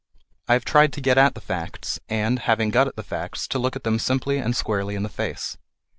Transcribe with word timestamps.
I 0.47 0.53
have 0.53 0.65
tried 0.65 0.93
to 0.93 0.99
get 0.99 1.19
at 1.19 1.35
the 1.35 1.41
facts, 1.41 1.99
and, 2.09 2.39
having 2.39 2.71
got 2.71 2.87
at 2.87 2.95
the 2.95 3.03
facts, 3.03 3.47
to 3.49 3.59
look 3.59 3.75
them 3.83 3.99
simply 3.99 4.39
and 4.39 4.55
squarely 4.55 4.95
in 4.95 5.03
the 5.03 5.09
face. 5.09 5.57